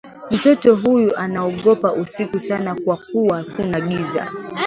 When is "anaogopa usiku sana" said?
1.17-2.75